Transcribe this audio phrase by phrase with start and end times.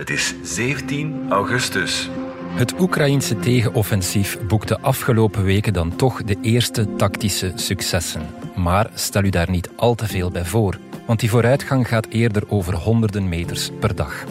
[0.00, 2.10] Het is 17 augustus.
[2.54, 8.26] Het Oekraïense tegenoffensief boekte afgelopen weken dan toch de eerste tactische successen.
[8.56, 12.42] Maar stel u daar niet al te veel bij voor, want die vooruitgang gaat eerder
[12.48, 14.24] over honderden meters per dag.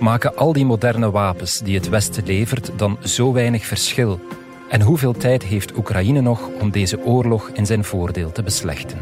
[0.00, 4.20] Maken al die moderne wapens die het Westen levert dan zo weinig verschil?
[4.68, 8.98] En hoeveel tijd heeft Oekraïne nog om deze oorlog in zijn voordeel te beslechten?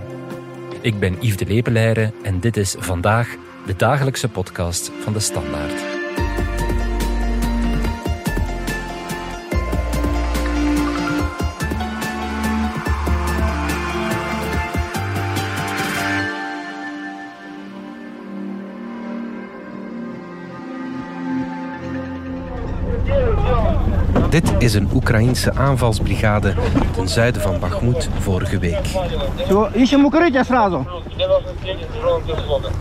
[0.80, 3.37] Ik ben Yves de Lepeleire en dit is vandaag
[3.67, 5.90] de dagelijkse podcast van de Standaard.
[24.30, 26.55] Dit is een Oekraïense aanvalsbrigade
[26.93, 28.87] ten zuiden van Bakhmut vorige week.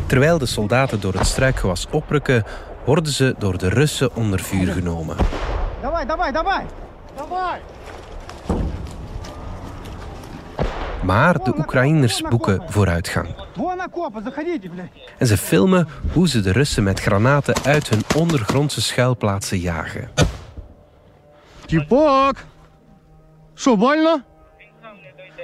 [0.06, 2.44] Terwijl de soldaten door het struikgewas oprukken,
[2.86, 5.16] worden ze door de Russen onder vuur genomen.
[11.04, 13.28] Maar de Oekraïners boeken vooruitgang.
[15.18, 20.10] En ze filmen hoe ze de Russen met granaten uit hun ondergrondse schuilplaatsen jagen.
[21.69, 22.37] Типок!
[23.55, 24.23] Что, больно?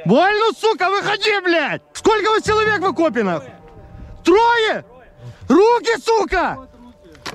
[0.05, 1.83] Больно, сука, выходи, блядь!
[1.93, 3.51] Сколько вас человек в окопе, нахуй?
[4.25, 4.85] Трое!
[5.49, 6.59] Руки, сука!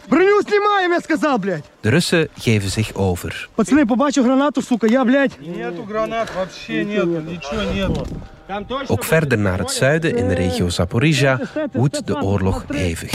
[0.07, 1.63] Броню снимаем, я сказал, блядь!
[1.83, 3.33] De Russen geven zich over.
[3.55, 5.39] Пацаны, побачу гранату, сука, я, блядь...
[5.39, 8.05] Нету гранат, вообще нету, ничего нету.
[8.87, 11.39] Ook verder naar het zuiden, in de regio Zaporizhia,
[11.71, 13.11] woedt de oorlog hevig.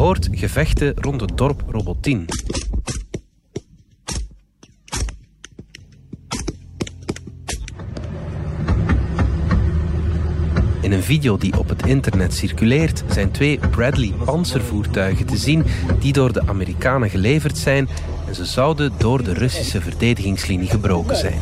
[0.00, 2.24] Hoort gevechten rond het dorp Robotin.
[10.80, 15.64] In een video die op het internet circuleert zijn twee Bradley panzervoertuigen te zien
[15.98, 17.88] die door de Amerikanen geleverd zijn
[18.26, 21.38] en ze zouden door de Russische verdedigingslinie gebroken zijn.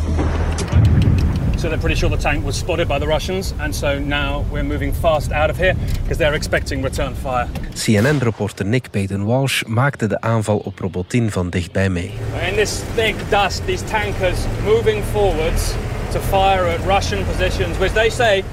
[1.59, 4.63] So they're pretty sure the tank was spotted by the Russians, and so now we're
[4.63, 7.49] moving fast out of here because they're expecting return fire.
[7.75, 12.13] CNN-reporter Nick Payton-Walsh maakte de aanval op Robotin van dichtbij mee.
[12.49, 15.75] In this thick dust, these tankers moving forwards
[16.13, 18.45] to fire at Russian positions, which they say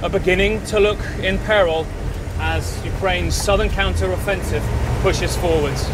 [0.00, 1.86] are beginning to look in peril
[2.40, 4.62] as Ukraine's southern counter-offensive
[5.02, 5.86] pushes forwards.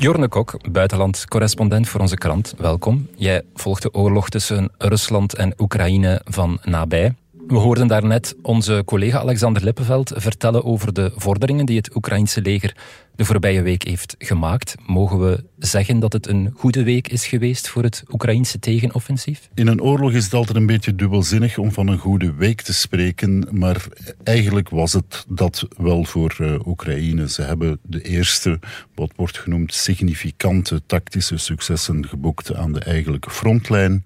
[0.00, 3.08] Jorne Kok, buitenland-correspondent voor onze krant, welkom.
[3.16, 7.14] Jij volgt de oorlog tussen Rusland en Oekraïne van nabij.
[7.46, 12.76] We hoorden daarnet onze collega Alexander Lippenveld vertellen over de vorderingen die het Oekraïnse leger
[13.20, 14.74] de voorbije week heeft gemaakt.
[14.86, 19.48] Mogen we zeggen dat het een goede week is geweest voor het Oekraïnse tegenoffensief?
[19.54, 22.74] In een oorlog is het altijd een beetje dubbelzinnig om van een goede week te
[22.74, 23.86] spreken, maar
[24.22, 27.28] eigenlijk was het dat wel voor uh, Oekraïne.
[27.28, 28.58] Ze hebben de eerste,
[28.94, 34.04] wat wordt genoemd, significante tactische successen geboekt aan de eigenlijke frontlijn.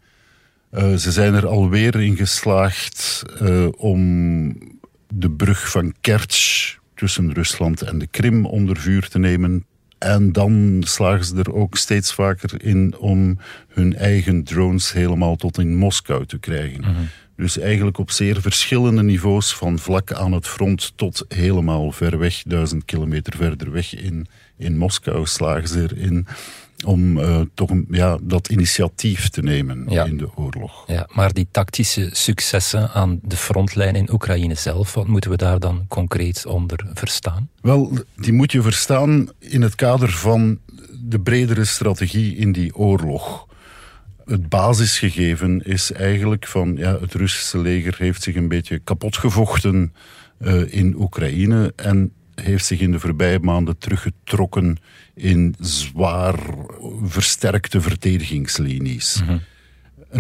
[0.73, 3.99] Uh, ze zijn er alweer in geslaagd uh, om
[5.09, 9.65] de brug van Kerch tussen Rusland en de Krim onder vuur te nemen.
[9.99, 13.39] En dan slagen ze er ook steeds vaker in om
[13.69, 16.79] hun eigen drones helemaal tot in Moskou te krijgen.
[16.79, 17.09] Mm -hmm.
[17.37, 22.43] Dus eigenlijk op zeer verschillende niveaus, van vlak aan het front tot helemaal ver weg,
[22.47, 24.27] duizend kilometer verder weg in,
[24.57, 26.27] in Moskou, slagen ze erin
[26.85, 30.05] om uh, toch ja, dat initiatief te nemen ja.
[30.05, 30.85] in de oorlog.
[30.87, 35.61] Ja, maar die tactische successen aan de frontlijn in Oekraïne zelf, wat moeten we daar
[35.61, 37.49] dan concreet onder verstaan?
[37.61, 40.59] Wel, die moet je verstaan in het kader van
[41.05, 43.47] de bredere strategie in die oorlog.
[44.25, 49.95] Het basisgegeven is eigenlijk van ja, het Russische leger heeft zich een beetje kapot gevochten
[50.39, 54.77] uh, in Oekraïne en heeft zich in de voorbije maanden teruggetrokken
[55.15, 56.39] in zwaar
[57.03, 59.21] versterkte verdedigingslinies.
[59.21, 59.41] Mm -hmm.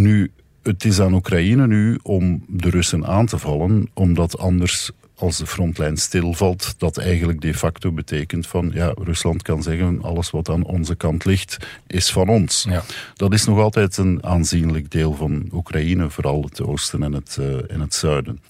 [0.02, 0.30] Nu,
[0.62, 5.46] het is aan Oekraïne nu om de Russen aan te vallen, omdat anders als de
[5.46, 10.64] frontlijn stilvalt, dat eigenlijk de facto betekent van ja, Rusland kan zeggen alles wat aan
[10.64, 12.66] onze kant ligt is van ons.
[12.68, 12.82] Ja.
[13.14, 17.70] Dat is nog altijd een aanzienlijk deel van Oekraïne, vooral het oosten en het, uh,
[17.70, 18.40] en het zuiden.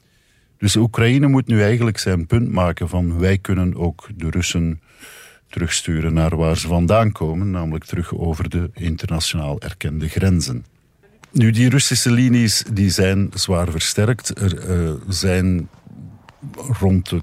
[0.65, 4.81] Dus Oekraïne moet nu eigenlijk zijn punt maken van wij kunnen ook de Russen
[5.49, 10.65] terugsturen naar waar ze vandaan komen, namelijk terug over de internationaal erkende grenzen.
[11.31, 14.41] Nu, die Russische linies die zijn zwaar versterkt.
[14.41, 15.69] Er uh, zijn
[16.79, 17.23] rond de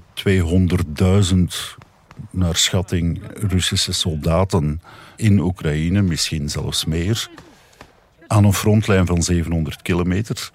[1.28, 1.82] 200.000
[2.30, 4.82] naar schatting Russische soldaten
[5.16, 7.28] in Oekraïne, misschien zelfs meer.
[8.32, 10.50] Aan een frontlijn van 700 kilometer.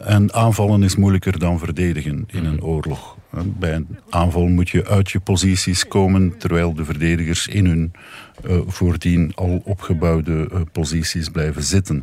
[0.00, 3.16] En aanvallen is moeilijker dan verdedigen in een oorlog.
[3.44, 7.92] Bij een aanval moet je uit je posities komen, terwijl de verdedigers in hun
[8.46, 12.02] uh, voordien al opgebouwde uh, posities blijven zitten.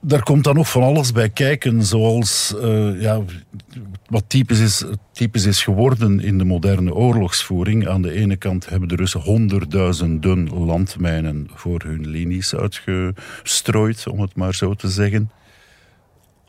[0.00, 3.20] Daar komt dan nog van alles bij kijken, zoals uh, ja,
[4.06, 7.88] wat typisch is, typisch is geworden in de moderne oorlogsvoering.
[7.88, 14.34] Aan de ene kant hebben de Russen honderdduizenden landmijnen voor hun linies uitgestrooid, om het
[14.34, 15.30] maar zo te zeggen.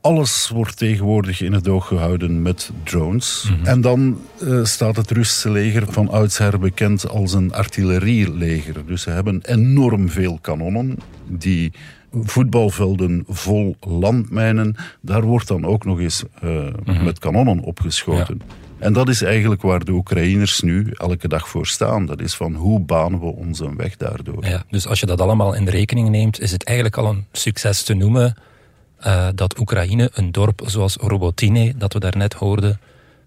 [0.02, 3.46] Alles wordt tegenwoordig in het oog gehouden met drones.
[3.50, 3.66] Mm -hmm.
[3.66, 8.86] En dan uh, staat het Russische leger van oudsher bekend als een artillerieleger.
[8.86, 10.98] Dus ze hebben enorm veel kanonnen
[11.28, 11.72] die
[12.12, 14.76] voetbalvelden vol landmijnen.
[15.02, 17.04] Daar wordt dan ook nog eens uh, mm -hmm.
[17.04, 18.42] met kanonnen opgeschoten.
[18.48, 18.56] Ja.
[18.80, 22.06] En dat is eigenlijk waar de Oekraïners nu elke dag voor staan.
[22.06, 24.46] Dat is van hoe banen we ons een weg daardoor.
[24.46, 27.84] Ja, dus als je dat allemaal in rekening neemt, is het eigenlijk al een succes
[27.84, 28.36] te noemen
[29.06, 32.80] uh, dat Oekraïne een dorp zoals Robotine, dat we daarnet hoorden,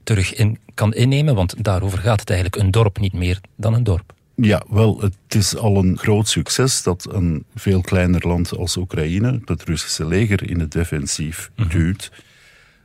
[0.02, 1.34] terug in kan innemen.
[1.34, 2.62] Want daarover gaat het eigenlijk.
[2.62, 4.12] Een dorp niet meer dan een dorp.
[4.34, 9.40] Ja, wel, het is al een groot succes dat een veel kleiner land als Oekraïne
[9.44, 11.72] het Russische leger in het defensief mm -hmm.
[11.72, 12.10] duwt.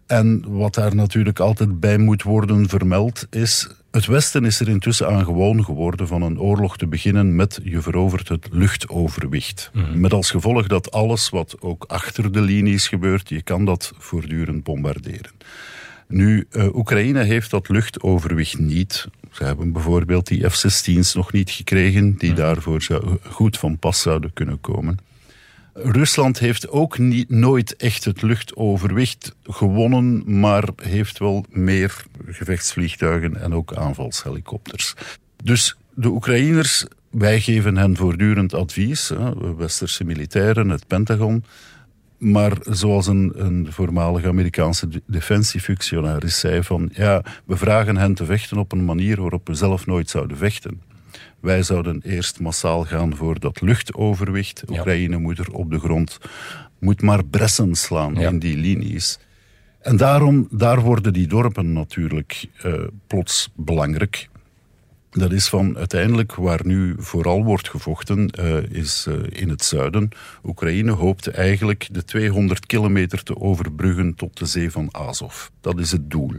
[0.07, 3.69] En wat daar natuurlijk altijd bij moet worden vermeld is...
[3.91, 7.81] Het Westen is er intussen aan gewoon geworden van een oorlog te beginnen met je
[7.81, 9.69] verovert het luchtoverwicht.
[9.73, 9.99] Mm -hmm.
[9.99, 14.63] Met als gevolg dat alles wat ook achter de linies gebeurt, je kan dat voortdurend
[14.63, 15.31] bombarderen.
[16.07, 19.07] Nu, uh, Oekraïne heeft dat luchtoverwicht niet.
[19.37, 22.35] Ze hebben bijvoorbeeld die F-16's nog niet gekregen, die mm.
[22.35, 24.97] daarvoor zou, goed van pas zouden kunnen komen.
[25.73, 33.53] Rusland heeft ook niet, nooit echt het luchtoverwicht gewonnen, maar heeft wel meer gevechtsvliegtuigen en
[33.53, 34.93] ook aanvalshelikopters.
[35.43, 41.43] Dus de Oekraïners, wij geven hen voortdurend advies, hè, westerse militairen, het Pentagon.
[42.17, 48.57] Maar zoals een, een voormalige Amerikaanse defensiefunctionaris zei van ja, we vragen hen te vechten
[48.57, 50.81] op een manier waarop we zelf nooit zouden vechten.
[51.39, 54.63] Wij zouden eerst massaal gaan voor dat luchtoverwicht.
[54.65, 54.77] Ja.
[54.77, 56.17] Oekraïne moet er op de grond,
[56.79, 58.29] moet maar bressen slaan ja.
[58.29, 59.19] in die linies.
[59.81, 62.73] En daarom, daar worden die dorpen natuurlijk uh,
[63.07, 64.29] plots belangrijk.
[65.11, 70.09] Dat is van uiteindelijk waar nu vooral wordt gevochten, uh, is uh, in het zuiden.
[70.43, 75.47] Oekraïne hoopt eigenlijk de 200 kilometer te overbruggen tot de zee van Azov.
[75.61, 76.31] Dat is het doel.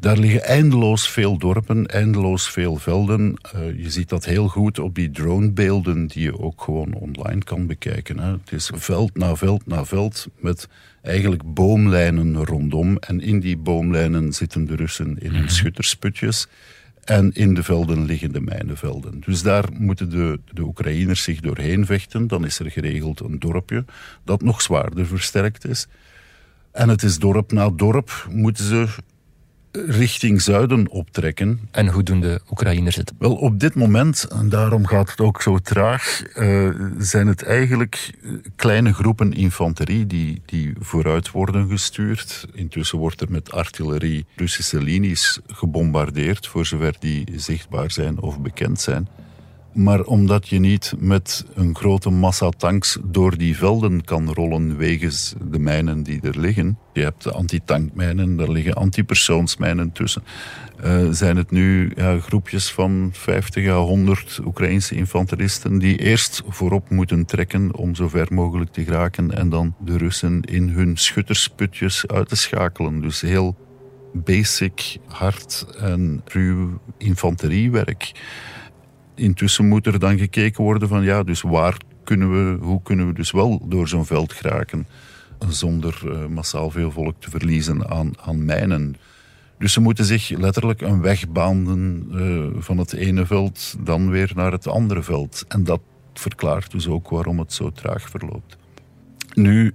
[0.00, 3.36] Daar liggen eindeloos veel dorpen, eindeloos veel velden.
[3.54, 7.66] Uh, je ziet dat heel goed op die dronebeelden die je ook gewoon online kan
[7.66, 8.18] bekijken.
[8.18, 8.30] Hè.
[8.30, 10.68] Het is veld na veld na veld met
[11.02, 12.96] eigenlijk boomlijnen rondom.
[12.96, 16.46] En in die boomlijnen zitten de Russen in hun schuttersputjes.
[17.08, 19.20] En in de velden liggen de mijnenvelden.
[19.20, 22.26] Dus daar moeten de, de Oekraïners zich doorheen vechten.
[22.26, 23.84] Dan is er geregeld een dorpje
[24.24, 25.86] dat nog zwaarder versterkt is.
[26.72, 28.86] En het is dorp na dorp moeten ze
[29.86, 31.60] richting zuiden optrekken.
[31.70, 33.12] En hoe doen de Oekraïners het?
[33.18, 38.14] Wel, op dit moment, en daarom gaat het ook zo traag, uh, zijn het eigenlijk
[38.56, 42.46] kleine groepen infanterie die, die vooruit worden gestuurd.
[42.52, 48.80] Intussen wordt er met artillerie Russische linies gebombardeerd, voor zover die zichtbaar zijn of bekend
[48.80, 49.08] zijn.
[49.78, 55.34] Maar omdat je niet met een grote massa tanks door die velden kan rollen wegens
[55.50, 56.78] de mijnen die er liggen.
[56.92, 60.22] Je hebt de antitankmijnen, daar liggen antipersoonsmijnen tussen.
[60.84, 66.90] Uh, zijn het nu ja, groepjes van 50 à 100 Oekraïnse infanteristen die eerst voorop
[66.90, 72.06] moeten trekken om zo ver mogelijk te geraken en dan de Russen in hun schuttersputjes
[72.06, 73.00] uit te schakelen.
[73.00, 73.56] Dus heel
[74.12, 78.12] basic, hard en ruw infanteriewerk
[79.18, 83.12] intussen moet er dan gekeken worden van ja, dus waar kunnen we, hoe kunnen we
[83.12, 84.86] dus wel door zo'n veld geraken
[85.48, 88.96] zonder uh, massaal veel volk te verliezen aan, aan mijnen.
[89.58, 94.32] Dus ze moeten zich letterlijk een weg baanden uh, van het ene veld dan weer
[94.34, 95.44] naar het andere veld.
[95.48, 95.80] En dat
[96.14, 98.56] verklaart dus ook waarom het zo traag verloopt.
[99.34, 99.74] Nu,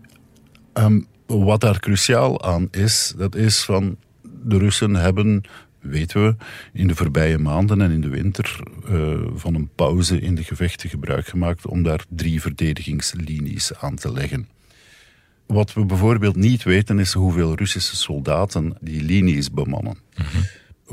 [0.73, 3.97] um, wat daar cruciaal aan is, dat is van
[4.43, 5.43] de Russen hebben
[5.83, 6.35] weten we,
[6.73, 8.59] in de voorbije maanden en in de winter
[8.89, 14.11] uh, van een pauze in de gevechten gebruik gemaakt om daar drie verdedigingslinies aan te
[14.11, 14.47] leggen.
[15.45, 19.97] Wat we bijvoorbeeld niet weten is hoeveel Russische soldaten die linies bemannen.
[20.17, 20.45] Mm -hmm.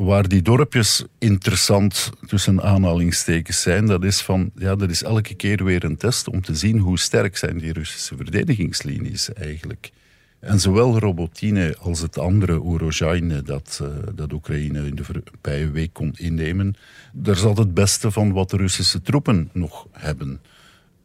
[0.07, 5.65] Waar die dorpjes interessant tussen aanhalingstekens zijn, dat is van, ja, dat is elke keer
[5.65, 9.91] weer een test om te zien hoe sterk zijn die Russische verdedigingslinies eigenlijk.
[10.41, 15.93] En zowel Robotine als het andere Urozhaine dat, uh, dat Oekraïne in de voorbije week
[15.93, 16.75] kon innemen,
[17.13, 20.41] daar zat het beste van wat de Russische troepen nog hebben.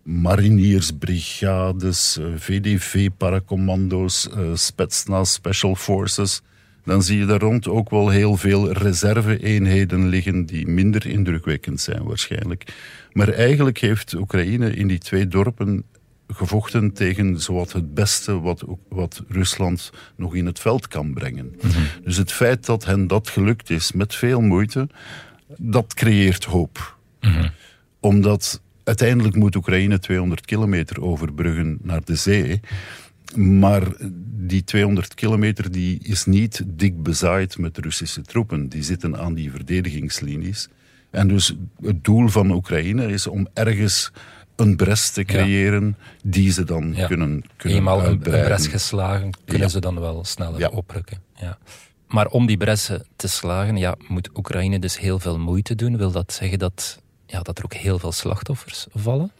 [0.03, 6.41] mariniersbrigades, eh, VDV-paracommando's, uh, Spetsnaz, Special Forces.
[6.83, 12.03] Dan zie je daar rond ook wel heel veel reserve-eenheden liggen die minder indrukwekkend zijn
[12.03, 12.73] waarschijnlijk.
[13.11, 15.85] Maar eigenlijk heeft Oekraïne in die twee dorpen
[16.27, 21.55] gevochten tegen zowat het beste wat, wat Rusland nog in het veld kan brengen.
[21.61, 21.79] Mhm.
[22.03, 24.87] Dus het feit dat hen dat gelukt is met veel moeite,
[25.57, 26.97] dat creëert hoop.
[27.21, 27.47] Mhm.
[27.99, 32.59] Omdat uiteindelijk moet Oekraïne 200 kilometer overbruggen naar de zee.
[33.35, 33.83] Maar
[34.25, 38.69] die 200 kilometer die is niet dik bezaaid met Russische troepen.
[38.69, 40.69] Die zitten aan die verdedigingslinies.
[41.11, 44.11] En dus het doel van Oekraïne is om ergens
[44.55, 48.51] een bres te creëren die ze dan kunnen, kunnen Eenmaal uitbreiden.
[48.51, 51.21] een bres geslagen, kunnen ze dan wel sneller oprukken.
[51.35, 51.57] Ja.
[52.07, 55.97] Maar om die bressen te slagen, ja, moet Oekraïne dus heel veel moeite doen.
[55.97, 59.31] Wil dat zeggen dat, ja, dat er ook heel veel slachtoffers vallen?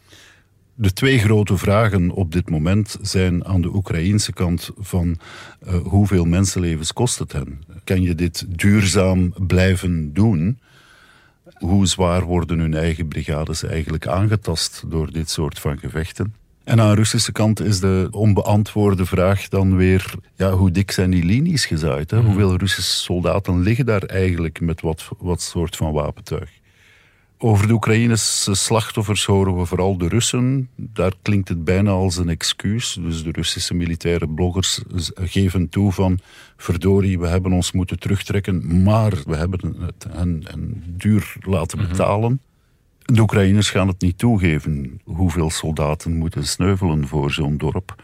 [0.74, 5.18] De twee grote vragen op dit moment zijn aan de Oekraïnse kant van
[5.66, 7.62] uh, hoeveel mensenlevens kost het hen?
[7.84, 10.58] Kan je dit duurzaam blijven doen?
[11.58, 16.34] Hoe zwaar worden hun eigen brigades eigenlijk aangetast door dit soort van gevechten?
[16.64, 21.10] En aan de Russische kant is de onbeantwoorde vraag dan weer: ja, hoe dik zijn
[21.10, 22.10] die linies gezaaid?
[22.10, 22.16] Hè?
[22.16, 22.26] Mhm.
[22.26, 26.55] Hoeveel Russische soldaten liggen daar eigenlijk met wat, wat soort van wapentuig?
[27.38, 30.68] Over de Oekraïnse slachtoffers horen we vooral de Russen.
[30.76, 32.98] Daar klinkt het bijna als een excuus.
[33.00, 34.80] Dus de Russische militaire bloggers
[35.14, 36.18] geven toe van...
[36.56, 40.44] verdorie, we hebben ons moeten terugtrekken, maar we hebben het hen,
[40.86, 41.88] duur laten mhm.
[41.88, 42.40] betalen.
[43.02, 45.00] De Oekraïners gaan het niet toegeven.
[45.04, 48.02] Hoeveel soldaten moeten sneuvelen voor zo'n dorp?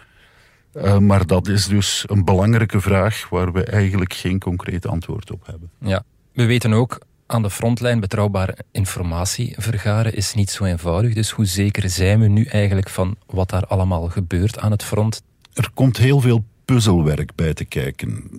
[0.74, 5.46] Uh, maar dat is dus een belangrijke vraag waar we eigenlijk geen concreet antwoord op
[5.46, 5.70] hebben.
[5.78, 6.98] Ja, we weten ook
[7.32, 11.14] aan de frontlijn betrouwbare informatie vergaren is niet zo eenvoudig.
[11.14, 15.22] Dus hoe zeker zijn we nu eigenlijk van wat daar allemaal gebeurt aan het front?
[15.54, 18.30] Er komt heel veel puzzelwerk bij te kijken.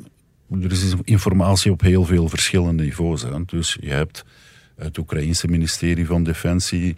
[0.61, 3.21] Er is informatie op heel veel verschillende niveaus.
[3.21, 3.45] Hè.
[3.45, 4.25] Dus je hebt
[4.75, 6.95] het Oekraïense ministerie van Defensie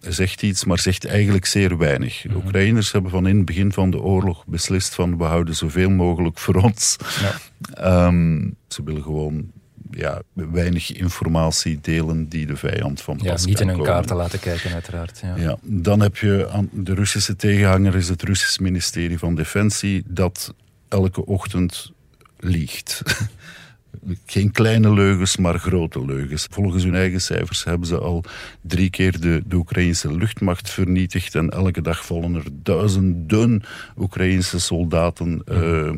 [0.00, 2.20] zegt iets, maar zegt eigenlijk zeer weinig.
[2.22, 2.36] De mhm.
[2.36, 6.38] Oekraïners hebben van in het begin van de oorlog beslist van we houden zoveel mogelijk
[6.38, 6.96] voor ons.
[7.20, 7.34] Ja.
[7.74, 9.50] Ehm, ze willen gewoon
[9.96, 14.72] ja, weinig informatie delen die de vijand van ja, Niet in hun kaarten laten kijken,
[14.72, 15.20] uiteraard.
[15.22, 15.36] Ja.
[15.36, 15.58] ja.
[15.62, 20.54] dan heb je aan de Russische tegenhanger is het Russisch ministerie van Defensie dat
[20.88, 21.92] elke ochtend
[22.38, 23.02] liegt.
[24.26, 26.46] Geen kleine leugens, maar grote leugens.
[26.50, 28.24] Volgens hun eigen cijfers hebben ze al
[28.60, 31.34] drie keer de, de Oekraïnse luchtmacht vernietigd.
[31.34, 33.62] En elke dag vallen er duizenden
[33.98, 35.42] Oekraïnse soldaten.
[35.50, 35.92] Uh,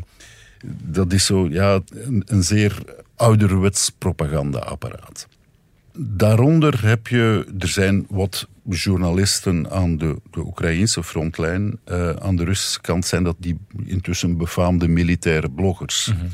[0.65, 2.83] dat is zo, ja, een, een zeer
[3.15, 5.27] ouderwets propagandaapparaat.
[5.97, 11.79] Daaronder heb je, er zijn wat journalisten aan de, de Oekraïnse frontlijn.
[11.91, 16.13] Uh, aan de Russische kant zijn dat die intussen befaamde militaire bloggers.
[16.13, 16.25] Mhm.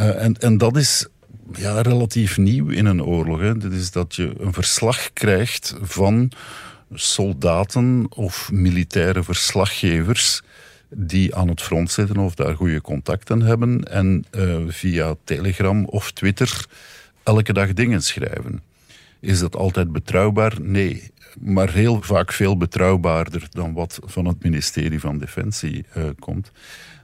[0.00, 1.06] uh, en, en dat is
[1.52, 3.40] ja, relatief nieuw in een oorlog.
[3.40, 3.56] Hè.
[3.56, 6.32] Dat is dat je een verslag krijgt van
[6.94, 10.42] soldaten of militaire verslaggevers
[10.94, 16.12] die aan het front zitten of daar goede contacten hebben en uh, via Telegram of
[16.12, 16.66] Twitter
[17.22, 18.62] elke dag dingen schrijven.
[19.20, 20.52] Is dat altijd betrouwbaar?
[20.60, 21.10] Nee.
[21.40, 26.50] Maar heel vaak veel betrouwbaarder dan wat van het ministerie van Defensie uh, komt.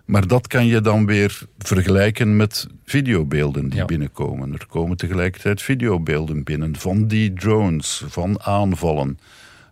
[0.05, 4.53] Maar dat kan je dan weer vergelijken met videobeelden die binnenkomen.
[4.53, 9.19] Er komen tegelijkertijd videobeelden binnen van die drones, van aanvallen.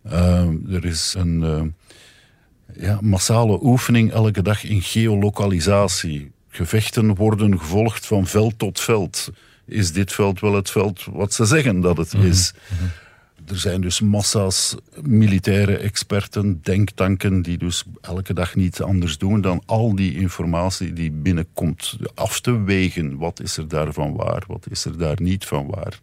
[0.07, 1.75] Uh, er is een
[2.75, 6.31] ja, massale oefening elke dag in geolokalisatie.
[6.49, 9.31] Gevechten worden gevolgd van veld tot veld.
[9.65, 12.27] Is dit veld wel het veld wat ze zeggen dat het mhm.
[12.27, 12.53] is?
[12.69, 12.85] Mhm.
[13.47, 19.63] Er zijn dus massa's militaire experten, denktanken, die dus elke dag niets anders doen dan
[19.67, 23.17] al die informatie die binnenkomt af te wegen.
[23.17, 26.01] Wat is er daarvan waar, wat is er daar niet van waar?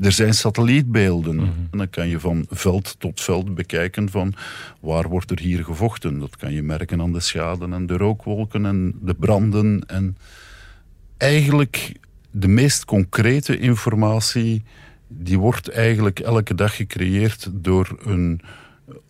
[0.00, 1.34] Er zijn satellietbeelden.
[1.34, 1.46] Mhm.
[1.70, 4.34] En dan kan je van veld tot veld bekijken van
[4.80, 6.18] waar wordt er hier gevochten.
[6.18, 9.84] Dat kan je merken aan de schade en de rookwolken en de branden.
[9.86, 10.16] En
[11.16, 11.92] eigenlijk
[12.30, 14.64] de meest concrete informatie
[15.08, 18.40] die wordt eigenlijk elke dag gecreëerd door een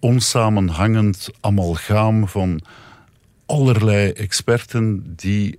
[0.00, 2.60] onsamenhangend amalgaam van
[3.46, 5.58] allerlei experten die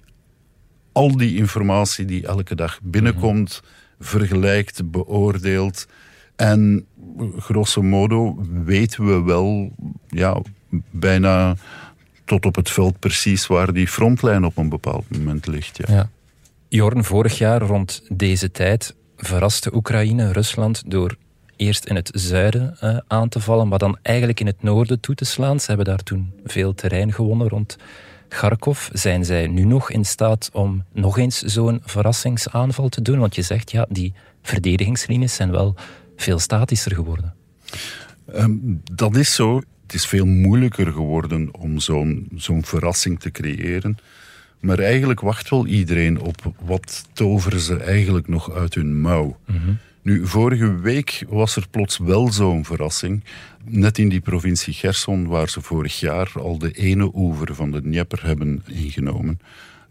[0.91, 3.61] al die informatie die elke dag binnenkomt
[3.99, 5.87] vergelijkt, beoordeelt.
[6.35, 6.85] En
[7.37, 9.71] grosso modo weten we wel
[10.07, 10.41] ja,
[10.91, 11.55] bijna
[12.25, 15.77] tot op het veld precies waar die frontlijn op een bepaald moment ligt.
[15.77, 15.93] Ja.
[15.93, 16.09] ja.
[16.67, 21.15] Jorn, vorig jaar rond deze tijd verraste Oekraïne Rusland door
[21.55, 25.15] eerst in het zuiden uh, aan te vallen, maar dan eigenlijk in het noorden toe
[25.15, 25.59] te slaan.
[25.59, 27.77] Ze hebben daar toen veel terrein gewonnen rond
[28.27, 28.87] Kharkov.
[28.91, 33.19] Zijn zij nu nog in staat om nog eens zo'n verrassingsaanval te doen?
[33.19, 35.75] Want je zegt, ja, die verdedigingslinies zijn wel
[36.15, 37.33] veel statischer geworden.
[38.35, 39.61] Um, dat is zo.
[39.81, 43.97] Het is veel moeilijker geworden om zo'n zo'n verrassing te creëren.
[44.59, 49.37] Maar eigenlijk wacht wel iedereen op wat toveren ze eigenlijk nog uit hun mouw.
[50.07, 53.23] Nu, vorige week was er plots wel zo'n verrassing.
[53.65, 57.81] Net in die provincie Gerson, waar ze vorig jaar al de ene oever van de
[57.81, 59.39] Dnieper hebben ingenomen.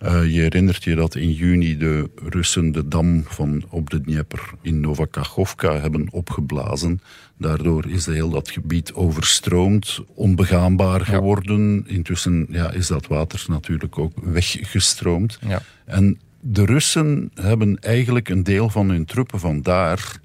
[0.02, 4.50] Uh, je herinnert je dat in juni de Russen de dam van op de Dnieper
[4.62, 7.00] in Novakachovka hebben opgeblazen.
[7.38, 11.84] Daardoor is heel dat gebied overstroomd, onbegaanbaar geworden.
[11.86, 15.38] Intussen ja, is dat water natuurlijk ook weggestroomd.
[15.46, 15.62] Ja.
[15.84, 20.20] En de Russen hebben eigenlijk een deel van hun troepen vandaar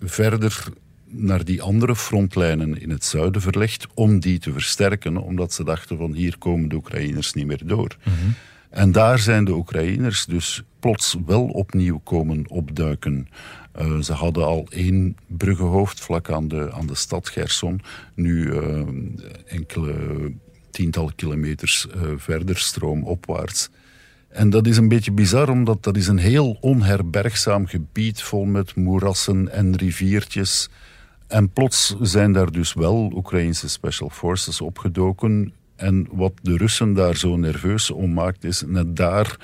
[0.00, 0.64] verder
[1.06, 5.96] naar die andere frontlijnen in het zuiden verlegd om die te versterken, omdat ze dachten
[5.96, 7.96] van hier komen de Oekraïners niet meer door.
[8.70, 13.28] En daar zijn de Oekraïners dus plots wel opnieuw komen opduiken.
[13.80, 17.80] Uh, ze hadden al één bruggenhoofd vlak aan de, aan de stad Gerson.
[18.14, 18.86] Nu uh,
[19.46, 19.94] enkele
[20.70, 23.70] tientallen kilometers uh, verder stroomopwaarts.
[24.30, 28.74] En dat is een beetje bizar, omdat dat is een heel onherbergzaam gebied vol met
[28.74, 30.68] moerassen en riviertjes.
[31.26, 35.52] En plots zijn daar dus wel Oekraïnse special forces opgedoken.
[35.76, 39.36] En wat de Russen daar zo nerveus om maakt, is net daar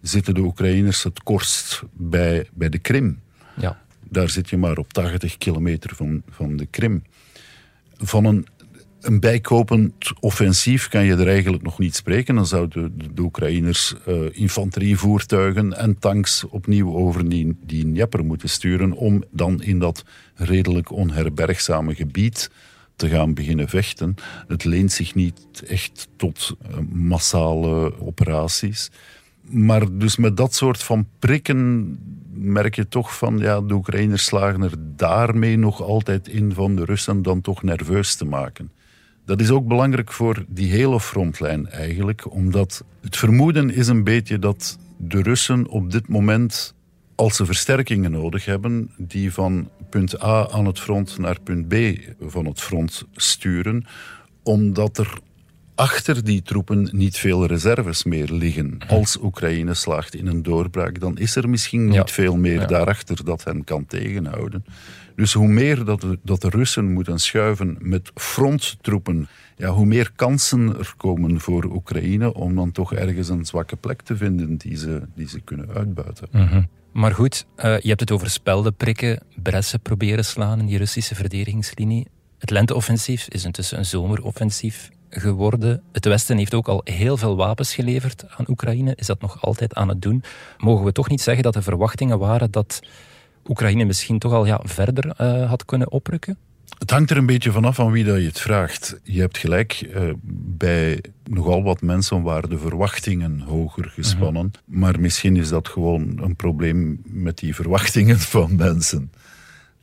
[0.00, 3.20] zitten de Oekraïners het kortst bij, bij de Krim.
[3.56, 3.82] Ja.
[4.08, 7.02] Daar zit je maar op 80 kilometer van, van de Krim.
[7.96, 8.46] Van een,
[9.04, 12.34] een bijkopend offensief kan je er eigenlijk nog niet spreken.
[12.34, 18.92] Dan zouden de, Oekraïners uh, infanterievoertuigen en tanks opnieuw over die, die Dnieper moeten sturen
[18.92, 22.50] om dan in dat redelijk onherbergzame gebied
[22.96, 24.14] te gaan beginnen vechten.
[24.48, 28.90] Het leent zich niet echt tot uh, massale operaties.
[29.40, 31.98] Maar dus met dat soort van prikken
[32.32, 36.84] merk je toch van, ja, de Oekraïners slagen er daarmee nog altijd in van de
[36.84, 38.70] Russen dan toch nerveus te maken.
[39.24, 44.38] Dat is ook belangrijk voor die hele frontlijn eigenlijk, omdat het vermoeden is een beetje
[44.38, 46.74] dat de Russen op dit moment,
[47.14, 51.74] als ze versterkingen nodig hebben, die van punt A aan het front naar punt B
[52.20, 53.86] van het front sturen,
[54.42, 55.18] omdat er
[55.74, 58.78] achter die troepen niet veel reserves meer liggen.
[58.88, 62.06] Als Oekraïne slaagt in een doorbraak, dan is er misschien niet Ja.
[62.06, 62.66] veel meer Ja.
[62.66, 64.64] daarachter dat hen kan tegenhouden.
[65.16, 70.10] Dus hoe meer dat de, dat de Russen moeten schuiven met fronttroepen, ja, hoe meer
[70.16, 74.76] kansen er komen voor Oekraïne om dan toch ergens een zwakke plek te vinden die
[74.76, 76.68] ze, die ze kunnen uitbuiten.
[76.92, 81.14] Maar goed, eh, je hebt het over spelden prikken, bressen proberen slaan in die Russische
[81.14, 82.06] verdedigingslinie.
[82.38, 85.82] Het lenteoffensief is intussen een zomeroffensief geworden.
[85.92, 88.92] Het Westen heeft ook al heel veel wapens geleverd aan Oekraïne.
[88.96, 90.22] Is dat nog altijd aan het doen?
[90.58, 92.80] Mogen we toch niet zeggen dat de verwachtingen waren dat
[93.46, 96.38] Oekraïne misschien toch al ja, verder eh, had kunnen oprukken?
[96.78, 99.00] Het hangt er een beetje vanaf aan wie dat je het vraagt.
[99.02, 100.02] Je hebt gelijk, eh,
[100.56, 104.50] bij nogal wat mensen waren de verwachtingen hoger gespannen.
[104.64, 109.12] Maar misschien is dat gewoon een probleem met die verwachtingen van mensen.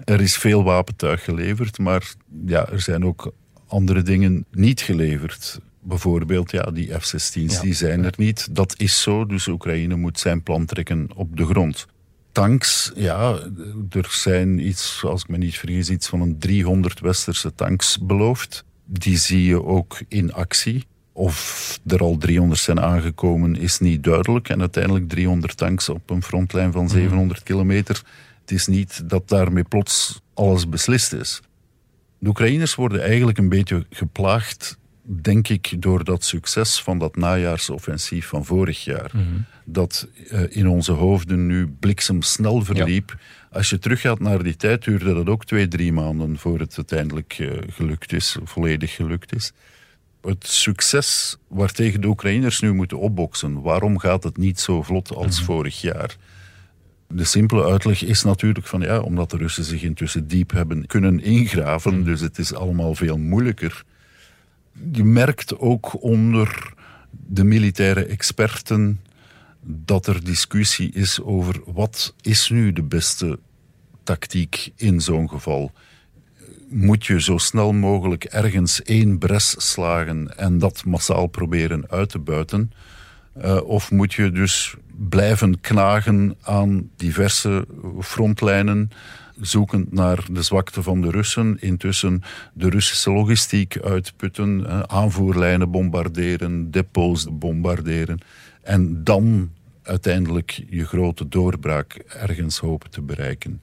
[0.03, 2.13] Er is veel wapentuig geleverd, maar
[2.45, 3.33] ja, er zijn ook
[3.71, 5.59] andere dingen niet geleverd.
[5.83, 7.61] Bijvoorbeeld ja, die F-16's, Ja.
[7.61, 8.55] die zijn er niet.
[8.55, 11.87] Dat is zo, dus Oekraïne moet zijn plan trekken op de grond.
[12.31, 13.39] Tanks, ja,
[13.89, 18.63] er zijn iets, als ik me niet vergis, iets van een 300 westerse tanks beloofd.
[18.85, 20.85] Die zie je ook in actie.
[21.13, 24.49] Of er al 300 zijn aangekomen, is niet duidelijk.
[24.49, 28.03] En uiteindelijk 300 tanks op een frontlijn van 700 kilometer.
[28.41, 31.41] Het is niet dat daarmee plots alles beslist is.
[32.21, 38.27] De Oekraïners worden eigenlijk een beetje geplaagd, denk ik, door dat succes van dat najaarsoffensief
[38.27, 39.11] van vorig jaar.
[39.65, 43.17] Dat eh, in onze hoofden nu bliksemsnel verliep.
[43.51, 47.35] Als je teruggaat naar die tijd, duurde dat ook twee, drie maanden voor het uiteindelijk
[47.39, 49.51] eh, gelukt is, volledig gelukt is.
[50.21, 55.41] Het succes waartegen de Oekraïners nu moeten opboksen, waarom gaat het niet zo vlot als
[55.41, 56.17] vorig jaar?
[57.13, 61.19] De simpele uitleg is natuurlijk van ja, omdat de Russen zich intussen diep hebben kunnen
[61.23, 63.83] ingraven, dus het is allemaal veel moeilijker.
[64.91, 66.73] Je merkt ook onder
[67.11, 68.99] de militaire experten
[69.65, 73.39] dat er discussie is over wat is nu de beste
[74.03, 75.71] tactiek in zo'n geval.
[76.69, 82.19] Moet je zo snel mogelijk ergens één bres slagen en dat massaal proberen uit te
[82.19, 82.71] buiten?
[83.37, 84.75] Uh, of moet je dus
[85.09, 87.67] blijven knagen aan diverse
[87.99, 88.91] frontlijnen,
[89.39, 92.21] zoekend naar de zwakte van de Russen, intussen
[92.53, 98.19] de Russische logistiek uitputten, eh, aanvoerlijnen bombarderen, depots bombarderen
[98.61, 99.51] en dan
[99.83, 103.61] uiteindelijk je grote doorbraak ergens hopen te bereiken.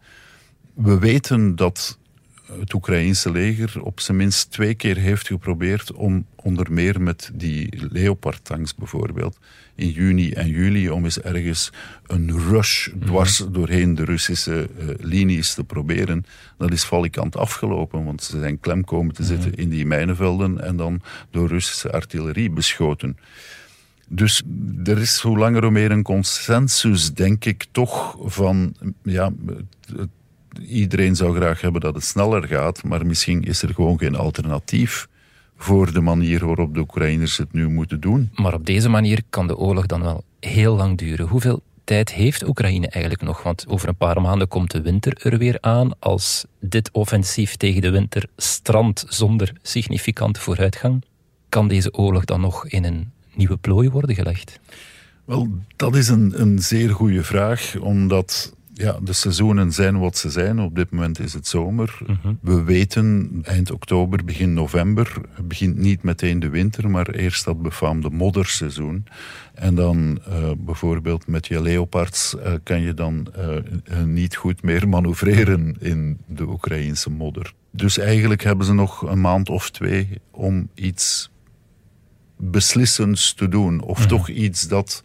[0.74, 1.97] We weten dat
[2.58, 7.86] het Oekraïense leger op zijn minst twee keer heeft geprobeerd om onder meer met die
[7.90, 9.38] Leopard-tanks bijvoorbeeld
[9.74, 11.70] in juni en juli om eens ergens
[12.06, 16.24] een rush dwars doorheen de Russische uh, linies te proberen.
[16.56, 20.76] Dat is valikant afgelopen, want ze zijn klem komen te zitten in die mijnenvelden en
[20.76, 23.16] dan door Russische artillerie beschoten.
[24.08, 24.42] Dus
[24.84, 29.32] er is hoe langer hoe meer een consensus, denk ik, toch van ja,
[29.96, 30.08] het
[30.60, 35.08] iedereen zou graag hebben dat het sneller gaat, maar misschien is er gewoon geen alternatief
[35.56, 38.30] voor de manier waarop de Oekraïners het nu moeten doen.
[38.34, 41.26] Maar op deze manier kan de oorlog dan wel heel lang duren.
[41.26, 43.42] Hoeveel tijd heeft Oekraïne eigenlijk nog?
[43.42, 45.98] Want over een paar maanden komt de winter er weer aan.
[45.98, 51.04] Als dit offensief tegen de winter strandt zonder significante vooruitgang,
[51.48, 54.60] kan deze oorlog dan nog in een nieuwe plooi worden gelegd?
[55.24, 60.30] Wel, dat is een, een zeer goede vraag, omdat ja, de seizoenen zijn wat ze
[60.30, 60.60] zijn.
[60.60, 61.98] Op dit moment is het zomer.
[62.06, 62.34] Mhm.
[62.40, 68.10] We weten eind oktober, begin november begint niet meteen de winter, maar eerst dat befaamde
[68.10, 69.06] modderseizoen.
[69.54, 74.88] En dan uh, bijvoorbeeld met je leopards uh, kan je dan uh, niet goed meer
[74.88, 77.52] manoeuvreren in de Oekraïnse modder.
[77.70, 81.30] Dus eigenlijk hebben ze nog een maand of twee om iets
[82.36, 83.80] beslissends te doen.
[83.80, 84.08] Of Mhm.
[84.08, 85.02] toch iets dat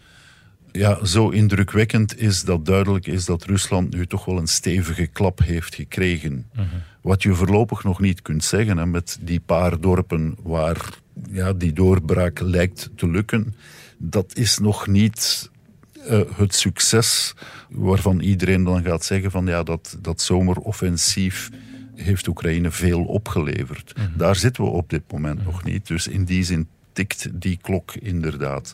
[0.74, 5.40] ja, zo indrukwekkend is dat duidelijk is dat Rusland nu toch wel een stevige klap
[5.40, 6.50] heeft gekregen.
[7.02, 10.90] Wat je voorlopig nog niet kunt zeggen, hè, met die paar dorpen waar
[11.30, 13.56] ja, die doorbraak lijkt te lukken,
[13.98, 15.50] dat is nog niet
[16.08, 17.34] eh, het succes
[17.70, 21.50] waarvan iedereen dan gaat zeggen van ja, dat, dat zomeroffensief
[21.96, 23.94] heeft Oekraïne veel opgeleverd.
[24.18, 25.88] Daar zitten we op dit moment nog niet.
[25.88, 28.74] Dus in die zin tikt die klok inderdaad.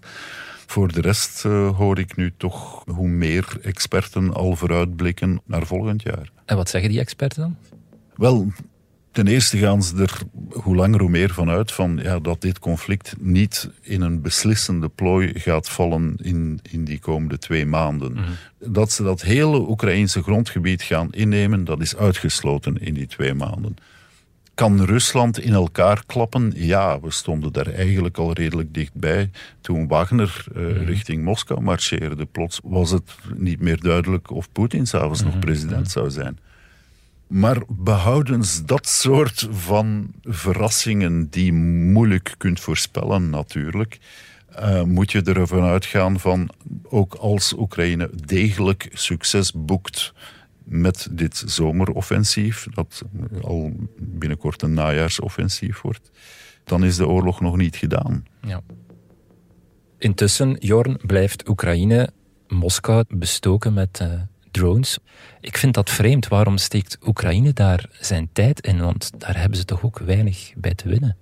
[0.65, 6.01] Voor de rest uh, hoor ik nu toch hoe meer experten al vooruitblikken naar volgend
[6.01, 6.31] jaar.
[6.45, 7.55] En wat zeggen die experten dan?
[8.15, 8.51] Wel,
[9.11, 12.59] ten eerste gaan ze er hoe langer hoe meer van uit van, ja, dat dit
[12.59, 18.17] conflict niet in een beslissende plooi gaat vallen in, in die komende twee maanden.
[18.59, 23.75] Dat ze dat hele Oekraïnse grondgebied gaan innemen, dat is uitgesloten in die twee maanden.
[24.59, 26.51] Kan Rusland in elkaar klappen?
[26.55, 29.29] Ja, we stonden daar eigenlijk al redelijk dichtbij.
[29.61, 35.23] Toen Wagner uh, richting Moskou marcheerde, plots was het niet meer duidelijk of Poetin s'avonds
[35.23, 36.39] nog president zou zijn.
[37.27, 43.99] Maar behoudens dat soort van verrassingen die moeilijk kunt voorspellen natuurlijk,
[44.59, 46.49] uh, moet je ervan uitgaan van
[46.89, 50.13] ook als Oekraïne degelijk succes boekt
[50.69, 53.03] met dit zomeroffensief, dat
[53.41, 56.11] al binnenkort een najaarsoffensief wordt,
[56.63, 58.25] dan is de oorlog nog niet gedaan.
[58.41, 58.61] Ja.
[59.97, 62.09] Intussen, Jorn, blijft Oekraïne
[62.47, 64.99] Moskou bestoken met uh, drones.
[65.41, 66.27] Ik vind dat vreemd.
[66.27, 68.79] Waarom steekt Oekraïne daar zijn tijd in?
[68.79, 71.17] Want daar hebben ze toch ook weinig bij te winnen.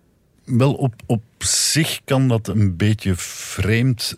[0.45, 4.17] Wel, op, op zich kan dat een beetje vreemd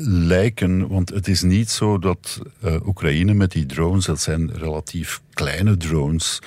[0.00, 5.20] lijken, want het is niet zo dat uh, Oekraïne met die drones, dat zijn relatief
[5.32, 6.38] kleine drones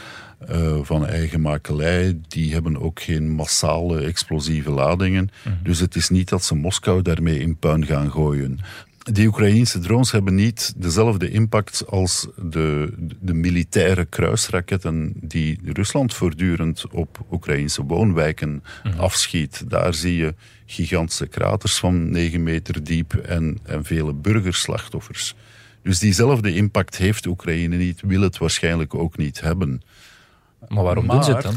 [0.50, 5.24] uh, van eigen makelij, die hebben ook geen massale explosieve ladingen.
[5.24, 5.64] Mm -hmm.
[5.64, 8.60] Dus het is niet dat ze Moskou daarmee in puin gaan gooien.
[9.02, 16.86] Die Oekraïnse drones hebben niet dezelfde impact als de, de militaire kruisraketten die Rusland voortdurend
[16.92, 19.00] op Oekraïnse woonwijken mm -hmm.
[19.00, 19.70] afschiet.
[19.70, 20.36] Daar zie je
[20.66, 25.36] gigantische kraters van 9 meter diep en, en vele burgerslachtoffers.
[25.84, 29.82] Dus diezelfde impact heeft Oekraïne niet, wil het waarschijnlijk ook niet hebben.
[30.68, 31.56] Maar waarom maar, doen ze het dan?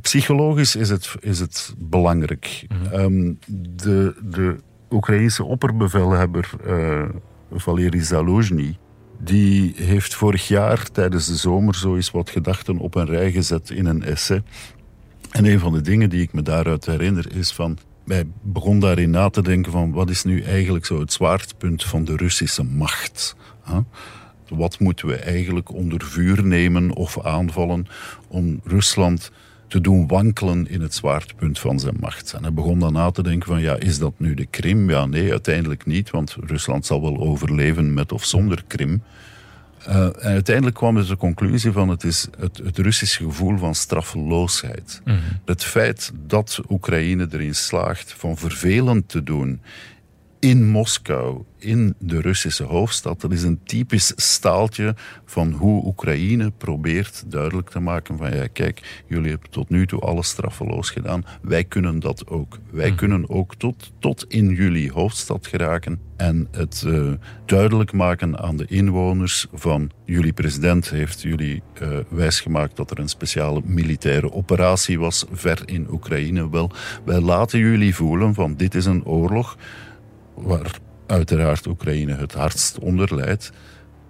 [0.00, 2.66] Psychologisch is het, is het belangrijk.
[2.68, 3.00] Mm -hmm.
[3.00, 3.38] um,
[3.76, 4.56] de, de
[4.90, 7.04] Oekraïnse opperbevelhebber uh,
[7.52, 8.02] Valery
[9.18, 13.70] die heeft vorig jaar tijdens de zomer zo eens wat gedachten op een rij gezet
[13.70, 14.42] in een essay.
[15.30, 19.10] En een van de dingen die ik me daaruit herinner is van hij begon daarin
[19.10, 23.36] na te denken van wat is nu eigenlijk zo het zwaartepunt van de Russische macht?
[24.48, 27.86] Wat moeten we eigenlijk onder vuur nemen of aanvallen
[28.28, 29.30] om Rusland
[29.68, 32.32] te doen wankelen in het zwaartepunt van zijn macht?
[32.32, 34.90] En hij begon dan na te denken van ja, is dat nu de Krim?
[34.90, 39.02] Ja, nee, uiteindelijk niet, want Rusland zal wel overleven met of zonder Krim.
[39.88, 43.74] Uh, en uiteindelijk kwam dus de conclusie van het is het, het Russische gevoel van
[43.74, 45.00] straffeloosheid.
[45.04, 45.22] Mm -hmm.
[45.44, 49.60] Het feit dat Oekraïne erin slaagt van vervelend te doen
[50.40, 53.20] in Moskou, in de Russische hoofdstad.
[53.20, 59.02] Dat is een typisch staaltje van hoe Oekraïne probeert duidelijk te maken van ja, kijk,
[59.06, 61.24] jullie hebben tot nu toe alles straffeloos gedaan.
[61.42, 62.58] Wij kunnen dat ook.
[62.70, 67.12] Wij kunnen ook tot, tot in jullie hoofdstad geraken en het uh,
[67.44, 73.08] duidelijk maken aan de inwoners van jullie president heeft jullie uh, wijsgemaakt dat er een
[73.08, 76.50] speciale militaire operatie was ver in Oekraïne.
[76.50, 76.70] Wel,
[77.04, 79.56] wij laten jullie voelen van dit is een oorlog
[80.42, 83.52] waar uiteraard Oekraïne het hardst onder leidt.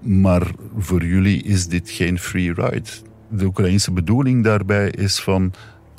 [0.01, 0.47] Maar
[0.79, 2.91] voor jullie is dit geen free ride.
[3.29, 5.53] De Oekraïnse bedoeling daarbij is van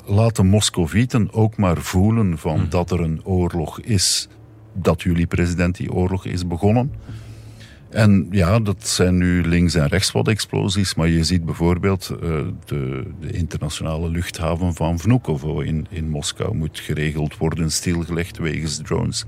[0.04, 2.68] laat de Moscovieten ook maar voelen van hmm.
[2.68, 4.28] dat er een oorlog is.
[4.72, 6.92] Dat jullie president die oorlog is begonnen.
[7.90, 12.20] En ja, dat zijn nu links en rechts wat explosies, maar je ziet bijvoorbeeld uh,
[12.64, 19.24] de, de, internationale luchthaven van Vnukovo in, in Moskou moet geregeld worden, stilgelegd wegens drones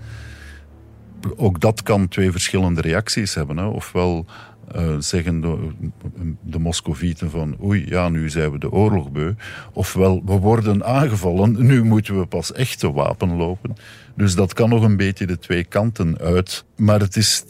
[1.37, 3.57] ook dat kan twee verschillende reacties hebben.
[3.57, 3.65] Hè.
[3.65, 4.27] Ofwel
[4.77, 5.57] uh, zeggen de,
[6.41, 9.33] de Moscovieten van oei, ja, nu zijn we de oorlog beu.
[9.73, 13.77] Ofwel, we worden aangevallen, nu moeten we pas echt te wapen lopen.
[14.15, 16.65] Dus dat kan nog een beetje de twee kanten uit.
[16.77, 17.45] Maar het is,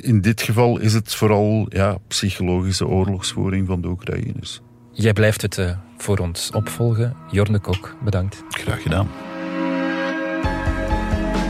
[0.00, 4.60] in dit geval is het vooral ja, psychologische oorlogsvoering van de Oekraïners.
[4.92, 7.16] Jij blijft het uh, voor ons opvolgen.
[7.30, 8.42] Jorne Kok, bedankt.
[8.48, 9.08] Graag gedaan.